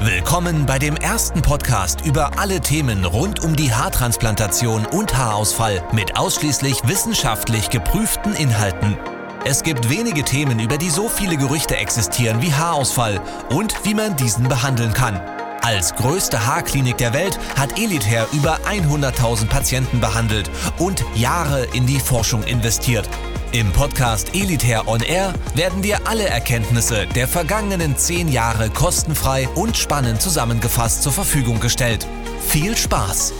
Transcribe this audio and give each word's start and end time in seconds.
Willkommen 0.00 0.66
bei 0.66 0.80
dem 0.80 0.96
ersten 0.96 1.40
Podcast 1.40 2.04
über 2.04 2.38
alle 2.38 2.60
Themen 2.60 3.04
rund 3.04 3.42
um 3.44 3.54
die 3.54 3.72
Haartransplantation 3.72 4.86
und 4.86 5.16
Haarausfall 5.16 5.82
mit 5.92 6.16
ausschließlich 6.16 6.86
wissenschaftlich 6.86 7.70
geprüften 7.70 8.34
Inhalten. 8.34 8.98
Es 9.44 9.62
gibt 9.62 9.88
wenige 9.88 10.24
Themen, 10.24 10.58
über 10.58 10.78
die 10.78 10.90
so 10.90 11.08
viele 11.08 11.36
Gerüchte 11.36 11.76
existieren 11.76 12.42
wie 12.42 12.52
Haarausfall 12.52 13.20
und 13.50 13.84
wie 13.84 13.94
man 13.94 14.16
diesen 14.16 14.48
behandeln 14.48 14.92
kann. 14.92 15.20
Als 15.62 15.94
größte 15.94 16.44
Haarklinik 16.44 16.98
der 16.98 17.14
Welt 17.14 17.38
hat 17.56 17.78
Elitair 17.78 18.26
über 18.32 18.58
100.000 18.68 19.46
Patienten 19.46 20.00
behandelt 20.00 20.50
und 20.78 21.04
Jahre 21.14 21.64
in 21.72 21.86
die 21.86 22.00
Forschung 22.00 22.42
investiert. 22.42 23.08
Im 23.54 23.70
Podcast 23.70 24.34
Elitair 24.34 24.88
On 24.88 25.00
Air 25.00 25.32
werden 25.54 25.80
dir 25.80 25.98
alle 26.08 26.24
Erkenntnisse 26.24 27.06
der 27.14 27.28
vergangenen 27.28 27.96
zehn 27.96 28.26
Jahre 28.26 28.68
kostenfrei 28.68 29.48
und 29.54 29.76
spannend 29.76 30.20
zusammengefasst 30.20 31.04
zur 31.04 31.12
Verfügung 31.12 31.60
gestellt. 31.60 32.04
Viel 32.40 32.76
Spaß! 32.76 33.32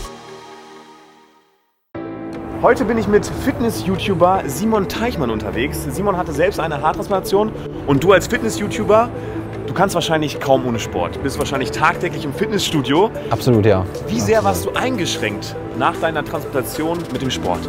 Heute 2.61 2.85
bin 2.85 2.97
ich 2.97 3.09
mit 3.09 3.29
Fitness-YouTuber 3.43 4.43
Simon 4.47 4.87
Teichmann 4.87 5.31
unterwegs. 5.31 5.85
Simon 5.91 6.15
hatte 6.15 6.31
selbst 6.31 6.61
eine 6.61 6.81
Haartransplantation 6.81 7.51
und 7.85 8.01
du 8.01 8.13
als 8.13 8.27
Fitness-YouTuber, 8.27 9.09
du 9.67 9.73
kannst 9.73 9.95
wahrscheinlich 9.95 10.39
kaum 10.39 10.65
ohne 10.65 10.79
Sport. 10.79 11.17
Du 11.17 11.19
bist 11.19 11.37
wahrscheinlich 11.39 11.71
tagtäglich 11.71 12.23
im 12.23 12.33
Fitnessstudio. 12.33 13.11
Absolut, 13.31 13.65
ja. 13.65 13.85
Wie 14.07 14.21
sehr 14.21 14.45
warst 14.45 14.63
du 14.63 14.71
eingeschränkt 14.75 15.57
nach 15.77 15.97
deiner 15.97 16.23
Transplantation 16.23 16.99
mit 17.11 17.21
dem 17.21 17.31
Sport? 17.31 17.67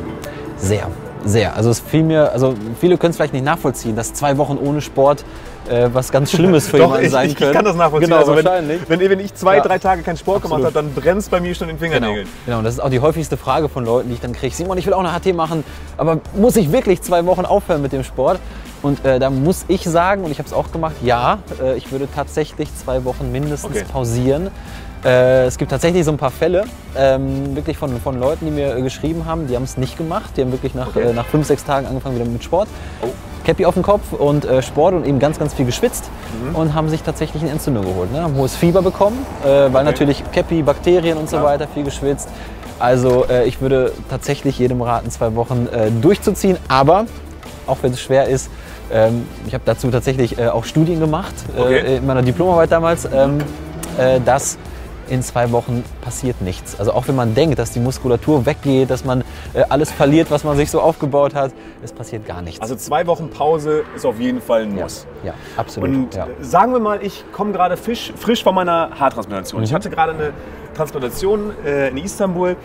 Sehr. 0.58 0.88
Sehr. 1.26 1.54
Also 1.56 1.70
es 1.70 1.80
fiel 1.80 2.02
mir, 2.02 2.32
also 2.32 2.54
viele 2.80 2.96
können 2.98 3.10
es 3.10 3.16
vielleicht 3.16 3.32
nicht 3.34 3.44
nachvollziehen, 3.44 3.96
dass 3.96 4.14
zwei 4.14 4.38
Wochen 4.38 4.56
ohne 4.58 4.80
Sport 4.80 5.24
äh, 5.68 5.88
was 5.92 6.12
ganz 6.12 6.30
Schlimmes 6.30 6.68
für 6.68 6.76
Doch, 6.78 6.84
jemanden 6.86 7.06
ich, 7.06 7.10
sein 7.12 7.28
ich, 7.28 7.34
können. 7.36 7.50
ich 7.50 7.56
kann 7.56 7.64
das 7.64 7.74
nachvollziehen. 7.76 8.08
Genau, 8.10 8.20
also 8.20 8.36
wenn, 8.36 8.44
wahrscheinlich. 8.44 8.80
wenn, 8.88 9.00
wenn 9.00 9.20
ich 9.20 9.34
zwei, 9.34 9.56
Ja. 9.56 9.62
drei 9.62 9.78
Tage 9.78 10.02
keinen 10.02 10.16
Sport 10.16 10.42
gemacht 10.42 10.62
Absolut. 10.64 10.76
habe, 10.76 10.86
dann 10.94 11.02
brennt 11.02 11.18
es 11.20 11.28
bei 11.28 11.40
mir 11.40 11.54
schon 11.54 11.68
in 11.68 11.76
den 11.76 11.80
Genau, 11.90 11.94
Fingernägeln. 11.94 12.28
genau, 12.46 12.58
und 12.58 12.64
das 12.64 12.74
ist 12.74 12.80
auch 12.80 12.90
die 12.90 13.00
häufigste 13.00 13.36
Frage 13.36 13.68
von 13.68 13.84
Leuten, 13.84 14.08
die 14.08 14.14
ich 14.14 14.20
dann 14.20 14.32
kriege. 14.32 14.54
Simon, 14.54 14.78
ich 14.78 14.86
will 14.86 14.94
auch 14.94 15.00
eine 15.04 15.12
HT 15.12 15.34
machen, 15.34 15.64
aber 15.96 16.18
muss 16.36 16.54
ich 16.56 16.70
wirklich 16.70 17.02
zwei 17.02 17.26
Wochen 17.26 17.44
aufhören 17.44 17.82
mit 17.82 17.92
dem 17.92 18.04
Sport? 18.04 18.38
Und 18.82 19.04
äh, 19.04 19.18
da 19.18 19.30
muss 19.30 19.64
ich 19.66 19.82
sagen, 19.82 20.22
und 20.22 20.30
ich 20.30 20.38
habe 20.38 20.46
es 20.46 20.52
auch 20.52 20.70
gemacht, 20.70 20.94
ja, 21.02 21.38
äh, 21.60 21.76
ich 21.76 21.90
würde 21.90 22.06
tatsächlich 22.14 22.68
zwei 22.76 23.04
Wochen 23.04 23.32
mindestens 23.32 23.70
Okay. 23.76 23.84
pausieren. 23.90 24.50
Äh, 25.04 25.44
es 25.46 25.58
gibt 25.58 25.70
tatsächlich 25.70 26.04
so 26.04 26.10
ein 26.10 26.16
paar 26.16 26.30
Fälle, 26.30 26.64
ähm, 26.96 27.54
wirklich 27.54 27.76
von, 27.76 28.00
von 28.00 28.18
Leuten, 28.18 28.46
die 28.46 28.50
mir 28.50 28.76
äh, 28.76 28.82
geschrieben 28.82 29.24
haben, 29.26 29.46
die 29.46 29.54
haben 29.54 29.62
es 29.62 29.76
nicht 29.76 29.96
gemacht. 29.98 30.30
Die 30.36 30.40
haben 30.42 30.52
wirklich 30.52 30.74
nach, 30.74 30.88
Okay. 30.88 31.02
äh, 31.10 31.12
nach 31.12 31.26
fünf, 31.26 31.46
sechs 31.46 31.64
Tagen 31.64 31.86
angefangen 31.86 32.16
wieder 32.16 32.24
mit 32.28 32.42
Sport. 32.42 32.68
Oh. 33.02 33.08
Cappy 33.44 33.64
auf 33.64 33.74
dem 33.74 33.84
Kopf 33.84 34.12
und 34.12 34.44
äh, 34.44 34.60
Sport 34.60 34.94
und 34.94 35.06
eben 35.06 35.20
ganz, 35.20 35.38
ganz 35.38 35.54
viel 35.54 35.66
geschwitzt 35.66 36.10
Mhm. 36.50 36.56
und 36.56 36.74
haben 36.74 36.88
sich 36.88 37.02
tatsächlich 37.02 37.42
eine 37.42 37.52
Entzündung 37.52 37.84
geholt. 37.84 38.12
Ne? 38.12 38.20
Haben 38.20 38.34
hohes 38.36 38.56
Fieber 38.56 38.82
bekommen, 38.82 39.24
äh, 39.44 39.72
weil 39.72 39.84
natürlich 39.84 40.24
Cappy, 40.32 40.62
Bakterien 40.62 41.16
und 41.16 41.30
so 41.30 41.36
Ja. 41.36 41.44
weiter, 41.44 41.68
viel 41.72 41.84
geschwitzt. 41.84 42.28
Also 42.80 43.24
äh, 43.28 43.44
ich 43.46 43.60
würde 43.60 43.92
tatsächlich 44.10 44.58
jedem 44.58 44.82
raten, 44.82 45.10
zwei 45.10 45.34
Wochen 45.36 45.68
durchzuziehen. 46.02 46.58
Aber 46.68 47.06
auch 47.68 47.78
wenn 47.82 47.92
es 47.92 48.00
schwer 48.00 48.26
ist, 48.26 48.50
ähm, 48.92 49.26
ich 49.46 49.54
habe 49.54 49.62
dazu 49.64 49.90
tatsächlich 49.90 50.38
auch 50.42 50.64
Studien 50.64 50.98
gemacht 51.00 51.34
Okay. 51.56 51.96
in 51.96 52.06
meiner 52.06 52.22
Diplomarbeit 52.22 52.70
damals, 52.72 53.06
ähm, 53.06 53.38
äh, 53.96 54.20
dass 54.24 54.58
in 55.08 55.22
zwei 55.22 55.52
Wochen 55.52 55.84
passiert 56.02 56.40
nichts. 56.42 56.78
Also 56.78 56.92
auch 56.92 57.08
wenn 57.08 57.14
man 57.16 57.34
denkt, 57.34 57.58
dass 57.58 57.70
die 57.70 57.80
Muskulatur 57.80 58.46
weggeht, 58.46 58.90
dass 58.90 59.04
man 59.04 59.22
äh, 59.54 59.62
alles 59.68 59.90
verliert, 59.92 60.30
was 60.30 60.44
man 60.44 60.56
sich 60.56 60.70
so 60.70 60.80
aufgebaut 60.80 61.34
hat, 61.34 61.52
es 61.82 61.92
passiert 61.92 62.26
gar 62.26 62.42
nichts. 62.42 62.60
Also 62.60 62.74
zwei 62.76 63.06
Wochen 63.06 63.30
Pause 63.30 63.84
ist 63.94 64.04
auf 64.04 64.18
jeden 64.18 64.40
Fall 64.40 64.62
ein 64.62 64.76
ja, 64.76 64.82
Muss. 64.84 65.06
ja, 65.24 65.34
absolut. 65.56 65.88
Und 65.88 66.14
ja. 66.14 66.26
sagen 66.40 66.72
wir 66.72 66.80
mal, 66.80 67.00
ich 67.02 67.24
komme 67.32 67.52
gerade 67.52 67.76
frisch, 67.76 68.12
frisch 68.16 68.42
von 68.42 68.54
meiner 68.54 68.90
Haartransplantation. 68.98 69.62
Ich 69.62 69.70
Mhm. 69.70 69.74
hatte 69.76 69.90
gerade 69.90 70.12
eine 70.12 70.32
Transplantation 70.74 71.52
äh, 71.64 71.88
in 71.88 71.98
Istanbul 71.98 72.56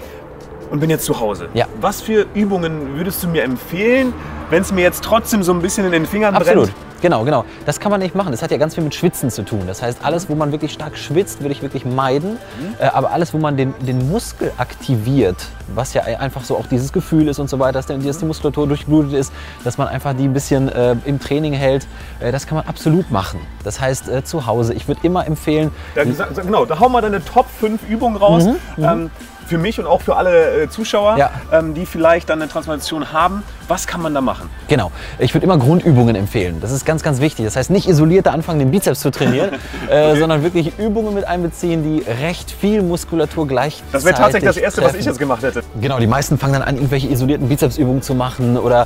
und 0.69 0.79
bin 0.79 0.89
jetzt 0.89 1.05
zu 1.05 1.19
Hause. 1.19 1.49
Ja. 1.53 1.65
Was 1.79 2.01
für 2.01 2.25
Übungen 2.33 2.95
würdest 2.95 3.23
du 3.23 3.27
mir 3.27 3.43
empfehlen, 3.43 4.13
wenn 4.49 4.61
es 4.61 4.71
mir 4.71 4.81
jetzt 4.81 5.03
trotzdem 5.03 5.43
so 5.43 5.53
ein 5.53 5.61
bisschen 5.61 5.85
in 5.85 5.91
den 5.91 6.05
Fingern 6.05 6.35
Absolut. 6.35 6.65
brennt? 6.65 6.77
Genau, 7.01 7.23
genau. 7.23 7.45
Das 7.65 7.79
kann 7.79 7.91
man 7.91 7.99
nicht 7.99 8.13
machen. 8.15 8.31
Das 8.31 8.41
hat 8.43 8.51
ja 8.51 8.57
ganz 8.57 8.75
viel 8.75 8.83
mit 8.83 8.93
Schwitzen 8.95 9.29
zu 9.31 9.43
tun. 9.43 9.61
Das 9.67 9.81
heißt, 9.81 9.99
alles, 10.03 10.29
wo 10.29 10.35
man 10.35 10.51
wirklich 10.51 10.71
stark 10.71 10.97
schwitzt, 10.97 11.41
würde 11.41 11.51
ich 11.53 11.61
wirklich 11.61 11.85
meiden. 11.85 12.37
Äh, 12.79 12.85
aber 12.85 13.11
alles, 13.11 13.33
wo 13.33 13.37
man 13.39 13.57
den, 13.57 13.73
den 13.79 14.09
Muskel 14.09 14.51
aktiviert, 14.57 15.37
was 15.73 15.93
ja 15.93 16.03
einfach 16.03 16.43
so 16.43 16.57
auch 16.57 16.67
dieses 16.67 16.91
Gefühl 16.93 17.27
ist 17.27 17.39
und 17.39 17.49
so 17.49 17.59
weiter, 17.59 17.73
dass, 17.73 17.85
der, 17.87 17.97
dass 17.97 18.19
die 18.19 18.25
Muskulatur 18.25 18.67
durchblutet 18.67 19.13
ist, 19.13 19.31
dass 19.63 19.77
man 19.77 19.87
einfach 19.87 20.13
die 20.13 20.25
ein 20.25 20.33
bisschen 20.33 20.69
äh, 20.69 20.95
im 21.05 21.19
Training 21.19 21.53
hält, 21.53 21.87
äh, 22.19 22.31
das 22.31 22.45
kann 22.45 22.57
man 22.57 22.67
absolut 22.67 23.09
machen. 23.11 23.39
Das 23.63 23.79
heißt, 23.79 24.09
äh, 24.09 24.23
zu 24.23 24.45
Hause. 24.45 24.73
Ich 24.73 24.87
würde 24.87 25.01
immer 25.03 25.25
empfehlen, 25.25 25.71
sag- 26.13 26.29
sag- 26.35 26.45
genau, 26.45 26.65
da 26.65 26.79
hau 26.79 26.89
mal 26.89 27.01
deine 27.01 27.23
Top 27.23 27.47
5 27.59 27.81
Übungen 27.89 28.17
raus. 28.17 28.43
Ähm, 28.77 29.11
für 29.51 29.57
mich 29.57 29.79
und 29.79 29.85
auch 29.85 30.01
für 30.01 30.15
alle 30.15 30.63
äh, 30.63 30.69
Zuschauer, 30.69 31.17
Ja. 31.17 31.29
ähm, 31.51 31.73
die 31.73 31.85
vielleicht 31.85 32.29
dann 32.29 32.41
eine 32.41 32.49
Transplantation 32.49 33.11
haben. 33.11 33.43
Was 33.67 33.85
kann 33.85 34.01
man 34.01 34.13
da 34.13 34.21
machen? 34.21 34.49
Genau. 34.69 34.91
Ich 35.19 35.33
würde 35.33 35.45
immer 35.45 35.57
Grundübungen 35.57 36.15
empfehlen. 36.15 36.59
Das 36.61 36.71
ist 36.71 36.85
ganz, 36.85 37.03
ganz 37.03 37.19
wichtig. 37.19 37.45
Das 37.45 37.55
heißt, 37.57 37.69
nicht 37.69 37.87
isoliert 37.87 38.27
anfangen, 38.29 38.59
den 38.59 38.71
Bizeps 38.71 39.01
zu 39.01 39.11
trainieren, 39.11 39.51
äh, 39.89 40.15
sondern 40.17 40.41
wirklich 40.43 40.77
Übungen 40.79 41.13
mit 41.13 41.25
einbeziehen, 41.25 41.83
die 41.83 42.03
recht 42.21 42.49
viel 42.51 42.81
Muskulatur 42.81 43.45
gleichzeitig 43.47 43.91
Das 43.91 44.05
wäre 44.05 44.15
tatsächlich 44.15 44.47
das 44.49 44.57
Erste, 44.57 44.81
was 44.81 44.87
ich 44.89 44.97
treffen. 44.99 45.07
jetzt 45.09 45.19
gemacht 45.19 45.43
hätte. 45.43 45.61
Genau, 45.81 45.99
die 45.99 46.07
meisten 46.07 46.37
fangen 46.37 46.53
dann 46.53 46.61
an, 46.63 46.75
irgendwelche 46.75 47.07
isolierten 47.09 47.47
Bizepsübungen 47.49 48.01
zu 48.01 48.15
machen 48.15 48.57
oder 48.57 48.83
äh, 48.83 48.85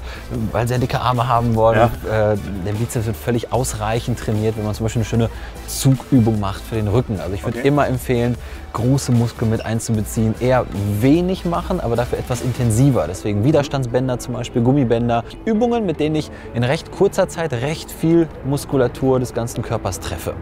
weil 0.52 0.68
sie 0.68 0.74
ja 0.74 0.80
dicke 0.80 1.00
Arme 1.00 1.28
haben 1.28 1.54
wollen. 1.56 1.90
Ja. 2.08 2.34
Äh, 2.34 2.38
der 2.66 2.72
Bizeps 2.74 3.06
wird 3.06 3.18
völlig 3.18 3.54
ausreichend 3.54 4.20
trainiert, 4.20 4.58
wenn 4.58 4.66
man 4.66 4.74
zum 4.74 4.86
Beispiel 4.86 5.02
eine 5.02 5.06
schöne 5.10 5.30
Zugübung 5.68 6.40
macht 6.40 6.62
für 6.68 6.76
den 6.76 6.88
Rücken. 6.88 7.20
Also 7.20 7.34
ich 7.34 7.44
würde 7.44 7.60
Okay. 7.60 7.68
immer 7.68 7.88
empfehlen, 7.88 8.36
große 8.74 9.12
Muskeln 9.12 9.50
mit 9.52 9.66
einzubeziehen. 9.66 10.36
Eher 10.40 10.55
wenig 11.02 11.46
machen, 11.46 11.80
aber 11.80 11.96
dafür 11.96 12.20
etwas 12.20 12.42
intensiver. 12.42 13.06
Deswegen 13.08 13.44
Widerstandsbänder 13.44 14.20
zum 14.20 14.36
Beispiel, 14.36 14.62
Gummibänder. 14.62 15.24
Übungen, 15.46 15.86
mit 15.86 16.00
denen 16.00 16.16
ich 16.16 16.32
in 16.54 16.64
recht 16.64 16.92
kurzer 16.92 17.28
Zeit 17.28 17.52
recht 17.54 17.92
viel 17.92 18.28
Muskulatur 18.46 19.20
des 19.20 19.34
ganzen 19.34 19.62
Körpers 19.62 20.00
treffe. 20.00 20.34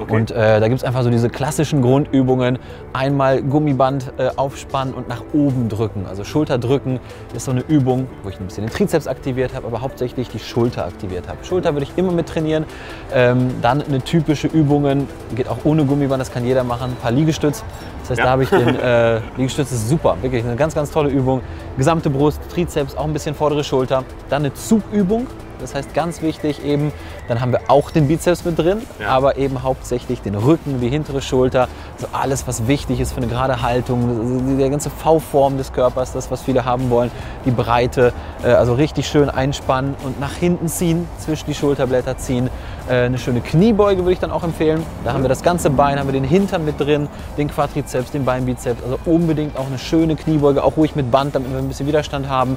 Okay. 0.00 0.12
Und 0.12 0.30
äh, 0.30 0.60
da 0.60 0.68
gibt 0.68 0.80
es 0.80 0.84
einfach 0.84 1.02
so 1.02 1.10
diese 1.10 1.28
klassischen 1.28 1.82
Grundübungen. 1.82 2.58
Einmal 2.92 3.42
Gummiband 3.42 4.12
äh, 4.18 4.30
aufspannen 4.36 4.94
und 4.94 5.08
nach 5.08 5.22
oben 5.32 5.68
drücken. 5.68 6.06
Also 6.08 6.24
Schulter 6.24 6.58
drücken 6.58 7.00
ist 7.34 7.44
so 7.44 7.50
eine 7.50 7.60
Übung, 7.60 8.08
wo 8.22 8.28
ich 8.28 8.40
ein 8.40 8.46
bisschen 8.46 8.66
den 8.66 8.72
Trizeps 8.72 9.06
aktiviert 9.06 9.54
habe, 9.54 9.66
aber 9.66 9.80
hauptsächlich 9.80 10.28
die 10.28 10.38
Schulter 10.38 10.86
aktiviert 10.86 11.28
habe. 11.28 11.44
Schulter 11.44 11.74
würde 11.74 11.84
ich 11.84 11.96
immer 11.96 12.12
mit 12.12 12.28
trainieren. 12.28 12.64
Ähm, 13.12 13.50
dann 13.62 13.82
eine 13.82 14.00
typische 14.00 14.46
Übungen, 14.46 15.08
geht 15.34 15.48
auch 15.48 15.58
ohne 15.64 15.84
Gummiband, 15.84 16.20
das 16.20 16.32
kann 16.32 16.44
jeder 16.44 16.64
machen. 16.64 16.90
Ein 16.90 16.96
paar 16.96 17.12
Liegestütz. 17.12 17.62
Das 18.10 18.18
heißt, 18.18 18.18
Ja. 18.18 18.24
da 18.24 18.30
habe 18.32 18.42
ich 18.42 18.50
den 18.50 18.68
äh, 18.80 19.20
Liegestütz, 19.36 19.70
ist 19.70 19.88
super, 19.88 20.16
wirklich 20.20 20.44
eine 20.44 20.56
ganz, 20.56 20.74
ganz 20.74 20.90
tolle 20.90 21.10
Übung. 21.10 21.42
Gesamte 21.76 22.10
Brust, 22.10 22.40
Trizeps, 22.52 22.96
auch 22.96 23.04
ein 23.04 23.12
bisschen 23.12 23.34
vordere 23.36 23.62
Schulter. 23.62 24.02
Dann 24.28 24.42
eine 24.42 24.52
Zugübung, 24.52 25.28
das 25.60 25.74
heißt 25.74 25.94
ganz 25.94 26.22
wichtig 26.22 26.64
eben, 26.64 26.92
dann 27.28 27.40
haben 27.40 27.52
wir 27.52 27.60
auch 27.68 27.90
den 27.90 28.08
Bizeps 28.08 28.44
mit 28.44 28.58
drin, 28.58 28.78
Ja. 29.00 29.08
aber 29.08 29.36
eben 29.36 29.62
hauptsächlich 29.62 30.20
den 30.22 30.34
Rücken, 30.34 30.80
die 30.80 30.88
hintere 30.88 31.22
Schulter, 31.22 31.68
so 31.98 32.06
alles, 32.12 32.46
was 32.46 32.66
wichtig 32.66 33.00
ist 33.00 33.12
für 33.12 33.18
eine 33.18 33.26
gerade 33.26 33.62
Haltung, 33.62 34.56
die 34.58 34.68
ganze 34.70 34.90
V-Form 34.90 35.56
des 35.58 35.72
Körpers, 35.72 36.12
das, 36.12 36.30
was 36.30 36.42
viele 36.42 36.64
haben 36.64 36.90
wollen, 36.90 37.10
die 37.44 37.50
Breite, 37.50 38.12
äh, 38.42 38.48
also 38.48 38.74
richtig 38.74 39.06
schön 39.08 39.30
einspannen 39.30 39.94
und 40.04 40.18
nach 40.20 40.32
hinten 40.34 40.68
ziehen, 40.68 41.06
zwischen 41.18 41.46
die 41.46 41.54
Schulterblätter 41.54 42.16
ziehen. 42.18 42.48
Äh, 42.88 43.04
Eine 43.04 43.18
schöne 43.18 43.40
Kniebeuge 43.40 44.02
würde 44.02 44.12
ich 44.12 44.18
dann 44.18 44.30
auch 44.32 44.42
empfehlen. 44.42 44.82
Da 45.04 45.12
haben 45.12 45.22
wir 45.22 45.28
das 45.28 45.42
ganze 45.42 45.70
Bein, 45.70 45.98
haben 45.98 46.08
wir 46.08 46.12
den 46.12 46.24
Hintern 46.24 46.64
mit 46.64 46.80
drin, 46.80 47.08
den 47.36 47.48
Quadrizeps, 47.48 48.10
den 48.10 48.24
Beinbizeps, 48.24 48.82
also 48.82 48.98
unbedingt 49.04 49.56
auch 49.56 49.66
eine 49.66 49.78
schöne 49.78 50.16
Kniebeuge, 50.16 50.64
auch 50.64 50.76
ruhig 50.76 50.96
mit 50.96 51.10
Band, 51.10 51.34
damit 51.34 51.50
wir 51.52 51.58
ein 51.58 51.68
bisschen 51.68 51.86
Widerstand 51.86 52.28
haben. 52.28 52.56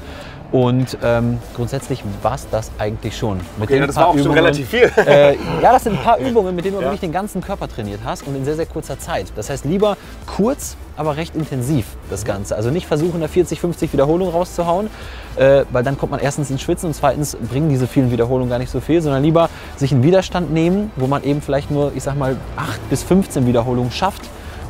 Und 0.53 1.00
ähm, 1.03 1.40
grundsätzlich 1.56 2.03
war 2.22 2.36
es 2.36 2.47
das 2.52 2.69
eigentlich 2.78 3.18
schon. 3.18 3.38
Mit 3.58 3.64
Okay, 3.69 3.80
den 3.80 3.88
das 3.88 3.96
war 3.96 4.06
auch 4.09 4.12
schon 4.14 4.22
Übungen- 4.22 4.38
relativ 4.38 4.69
viel. 4.69 4.90
äh, 4.97 5.34
ja, 5.64 5.72
das 5.74 5.84
sind 5.84 5.97
ein 5.97 6.03
paar 6.03 6.18
Übungen, 6.19 6.56
mit 6.56 6.64
denen 6.64 6.75
du 6.75 6.81
Ja. 6.81 6.86
wirklich 6.86 7.02
den 7.02 7.12
ganzen 7.12 7.41
Körper 7.41 7.68
trainiert 7.68 8.02
hast 8.06 8.28
und 8.28 8.36
in 8.36 8.46
sehr, 8.46 8.56
sehr 8.56 8.68
kurzer 8.68 9.00
Zeit. 9.00 9.34
Das 9.36 9.50
heißt, 9.50 9.66
lieber 9.66 9.98
kurz, 10.28 10.78
aber 10.95 11.18
recht 11.18 11.36
intensiv 11.36 11.88
das 12.12 12.24
Ganze. 12.24 12.56
Also 12.56 12.69
nicht 12.69 12.86
versuchen, 12.86 13.19
da 13.19 13.28
40, 13.28 13.60
50 13.60 13.94
Wiederholungen 13.94 14.31
rauszuhauen, 14.31 14.92
äh, 15.38 15.63
weil 15.72 15.83
dann 15.83 15.98
kommt 15.98 16.12
man 16.12 16.19
erstens 16.22 16.51
ins 16.51 16.62
Schwitzen 16.62 16.86
und 16.86 16.94
zweitens 16.94 17.36
bringen 17.50 17.69
diese 17.69 17.88
vielen 17.88 18.12
Wiederholungen 18.12 18.51
gar 18.51 18.60
nicht 18.60 18.69
so 18.69 18.80
viel, 18.80 19.01
sondern 19.01 19.24
lieber 19.24 19.50
sich 19.75 19.92
einen 19.92 20.04
Widerstand 20.04 20.54
nehmen, 20.54 20.92
wo 20.98 21.07
man 21.07 21.24
eben 21.24 21.42
vielleicht 21.42 21.72
nur, 21.72 21.94
ich 21.95 22.04
sag 22.04 22.16
mal, 22.16 22.38
8 22.57 22.89
bis 22.92 23.01
15 23.01 23.48
Wiederholungen 23.48 23.89
schafft 23.89 24.22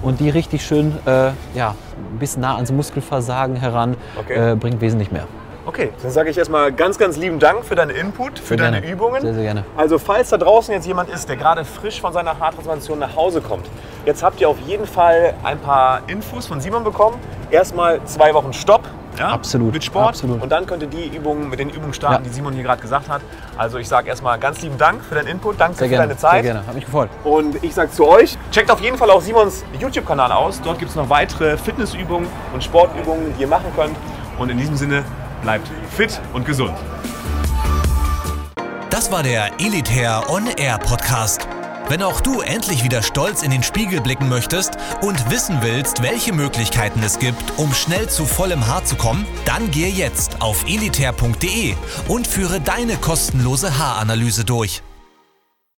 und 0.01 0.21
die 0.21 0.29
richtig 0.29 0.65
schön 0.65 0.93
äh, 1.05 1.31
ja, 1.55 1.75
bis 2.21 2.37
nah 2.37 2.55
ans 2.55 2.71
Muskelversagen 2.71 3.57
heran 3.57 3.97
Okay. 4.17 4.53
äh, 4.53 4.55
bringt 4.55 4.79
wesentlich 4.79 5.11
mehr. 5.11 5.27
Okay, 5.65 5.91
dann 6.01 6.11
sage 6.11 6.29
ich 6.29 6.37
erstmal 6.37 6.73
ganz, 6.73 6.97
ganz 6.97 7.15
lieben 7.15 7.39
Dank 7.39 7.63
für 7.63 7.75
deinen 7.75 7.91
Input, 7.91 8.37
für 8.37 8.49
Sehr 8.49 8.57
deine 8.57 8.81
gerne. 8.81 8.93
Übungen. 8.93 9.21
Sehr, 9.21 9.33
sehr 9.33 9.43
gerne. 9.43 9.63
Also 9.77 9.97
falls 9.97 10.29
da 10.29 10.37
draußen 10.37 10.73
jetzt 10.73 10.85
jemand 10.85 11.09
ist, 11.09 11.29
der 11.29 11.37
gerade 11.37 11.63
frisch 11.63 12.01
von 12.01 12.11
seiner 12.11 12.37
Haartransplantation 12.37 12.99
nach 12.99 13.15
Hause 13.15 13.39
kommt, 13.39 13.67
jetzt 14.05 14.23
habt 14.23 14.41
ihr 14.41 14.49
auf 14.49 14.57
jeden 14.67 14.85
Fall 14.85 15.33
ein 15.43 15.57
paar 15.59 16.01
Infos 16.07 16.47
von 16.47 16.59
Simon 16.59 16.83
bekommen. 16.83 17.15
Erstmal 17.49 18.03
zwei 18.05 18.33
Wochen 18.33 18.51
Stopp 18.51 18.81
Ja? 19.17 19.29
Absolut, 19.29 19.73
Mit 19.73 19.83
Sport. 19.85 20.07
absolut. 20.09 20.41
Und 20.41 20.51
dann 20.51 20.65
könnt 20.65 20.81
ihr 20.83 20.89
die 20.89 21.15
Übungen 21.15 21.47
mit 21.49 21.59
den 21.59 21.69
Übungen 21.69 21.93
starten, 21.93 22.23
Ja. 22.25 22.29
die 22.29 22.35
Simon 22.35 22.53
hier 22.53 22.63
gerade 22.63 22.81
gesagt 22.81 23.07
hat. 23.07 23.21
Also 23.57 23.77
ich 23.77 23.87
sage 23.87 24.09
erstmal 24.09 24.39
ganz 24.39 24.61
lieben 24.63 24.77
Dank 24.77 25.01
für 25.05 25.13
deinen 25.15 25.27
Input, 25.27 25.61
danke 25.61 25.77
Sehr 25.77 25.85
für 25.85 25.91
gerne, 25.91 26.07
deine 26.07 26.17
Zeit. 26.19 26.43
sehr 26.43 26.53
gerne. 26.53 26.67
Hat 26.67 26.73
mich 26.75 26.85
gefreut. 26.85 27.09
Und 27.23 27.63
ich 27.63 27.73
sage 27.75 27.91
zu 27.91 28.05
euch, 28.07 28.37
checkt 28.51 28.69
auf 28.71 28.81
jeden 28.81 28.97
Fall 28.97 29.09
auch 29.11 29.21
Simons 29.21 29.63
YouTube-Kanal 29.79 30.31
aus. 30.31 30.59
Dort 30.61 30.79
gibt 30.79 30.89
es 30.89 30.95
noch 30.97 31.09
weitere 31.09 31.57
Fitnessübungen 31.57 32.27
und 32.53 32.63
Sportübungen, 32.63 33.33
die 33.37 33.41
ihr 33.43 33.47
machen 33.47 33.71
könnt. 33.77 33.95
Und 34.39 34.49
in 34.49 34.57
diesem 34.57 34.75
Sinne, 34.75 35.03
bleibt 35.43 35.69
fit 35.95 36.19
und 36.33 36.45
gesund. 36.45 36.75
Das 38.89 39.11
war 39.11 39.21
der 39.21 39.59
Elitair 39.59 40.29
On 40.29 40.47
Air 40.47 40.79
Podcast. 40.79 41.47
Wenn 41.89 42.01
auch 42.01 42.21
du 42.21 42.39
endlich 42.39 42.83
wieder 42.83 43.03
stolz 43.03 43.43
in 43.43 43.51
den 43.51 43.61
Spiegel 43.61 43.99
blicken 43.99 44.29
möchtest 44.29 44.77
und 45.01 45.29
wissen 45.29 45.59
willst, 45.61 46.01
welche 46.01 46.31
Möglichkeiten 46.31 47.03
es 47.03 47.19
gibt, 47.19 47.57
um 47.57 47.73
schnell 47.73 48.07
zu 48.09 48.25
vollem 48.25 48.65
Haar 48.65 48.85
zu 48.85 48.95
kommen, 48.95 49.25
dann 49.45 49.69
gehe 49.69 49.89
jetzt 49.89 50.41
auf 50.41 50.63
elitair.de 50.65 51.75
und 52.07 52.25
führe 52.25 52.61
deine 52.61 52.95
kostenlose 52.95 53.77
Haaranalyse 53.77 54.45
durch. 54.45 54.81